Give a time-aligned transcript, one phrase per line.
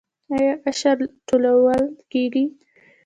[0.33, 0.97] آیا عشر
[1.27, 2.45] ټولول کیږي؟